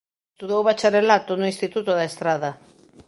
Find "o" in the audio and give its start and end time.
0.61-0.67